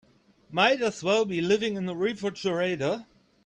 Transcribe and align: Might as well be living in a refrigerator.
Might 0.49 0.81
as 0.81 1.03
well 1.03 1.25
be 1.25 1.41
living 1.41 1.77
in 1.77 1.87
a 1.87 1.93
refrigerator. 1.93 3.05